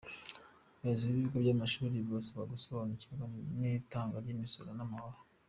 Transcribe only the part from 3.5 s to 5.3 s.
n’itangwa ry’imisoro n’amahoro